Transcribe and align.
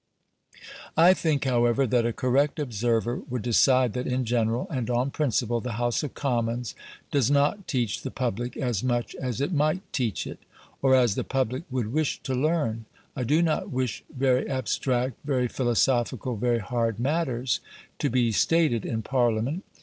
I 0.97 1.13
think, 1.13 1.45
however, 1.45 1.85
that 1.85 2.07
a 2.07 2.11
correct 2.11 2.57
observer 2.57 3.17
would 3.29 3.43
decide 3.43 3.93
that 3.93 4.07
in 4.07 4.25
general, 4.25 4.65
and 4.71 4.89
on 4.89 5.11
principle, 5.11 5.61
the 5.61 5.73
House 5.73 6.01
of 6.01 6.15
Commons 6.15 6.73
does 7.11 7.29
not 7.29 7.67
teach 7.67 8.01
the 8.01 8.09
public 8.09 8.57
as 8.57 8.83
much 8.83 9.13
as 9.13 9.39
it 9.41 9.53
might 9.53 9.83
teach 9.93 10.25
it, 10.25 10.39
or 10.81 10.95
as 10.95 11.13
the 11.13 11.23
public 11.23 11.65
would 11.69 11.93
wish 11.93 12.19
to 12.23 12.33
learn. 12.33 12.85
I 13.15 13.23
do 13.23 13.43
not 13.43 13.69
wish 13.69 14.03
very 14.11 14.49
abstract, 14.49 15.17
very 15.23 15.47
philosophical, 15.47 16.35
very 16.35 16.57
hard 16.57 16.97
matters 16.99 17.59
to 17.99 18.09
be 18.09 18.31
stated 18.31 18.83
in 18.87 19.03
Parliament. 19.03 19.63